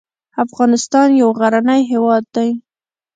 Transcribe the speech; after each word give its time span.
افغانستان 0.45 1.07
يو 1.21 1.29
غرنی 1.39 1.81
هېواد 1.91 2.23
دی 2.35 2.49